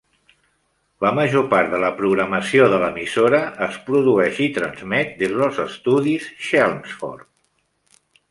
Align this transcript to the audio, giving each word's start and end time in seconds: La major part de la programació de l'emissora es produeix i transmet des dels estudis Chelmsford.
La 1.05 1.09
major 1.17 1.43
part 1.51 1.67
de 1.73 1.81
la 1.83 1.91
programació 1.99 2.65
de 2.71 2.79
l'emissora 2.83 3.41
es 3.67 3.77
produeix 3.91 4.41
i 4.47 4.49
transmet 4.57 5.13
des 5.21 5.37
dels 5.41 5.61
estudis 5.67 6.27
Chelmsford. 6.49 7.29